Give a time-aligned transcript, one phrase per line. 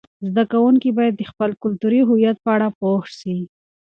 [0.31, 3.37] زده کوونکي باید د خپل کلتوري هویت په اړه پوه سي.